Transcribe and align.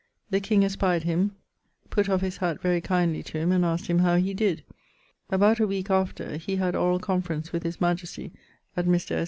The 0.31 0.39
king 0.39 0.65
espied 0.65 1.03
him, 1.03 1.35
putt 1.91 2.09
of 2.09 2.21
his 2.21 2.37
hatt 2.37 2.59
very 2.59 2.81
kindly 2.81 3.21
to 3.21 3.37
him, 3.37 3.51
and 3.51 3.63
asked 3.63 3.85
him 3.85 3.99
how 3.99 4.15
he 4.15 4.33
did. 4.33 4.63
About 5.29 5.59
a 5.59 5.67
weeke 5.67 5.91
after 5.91 6.37
he 6.37 6.55
had 6.55 6.73
orall 6.75 6.97
conference 6.99 7.51
with 7.53 7.61
his 7.61 7.79
majesty 7.79 8.31
at 8.75 8.85
Mr. 8.87 9.11
S. 9.11 9.19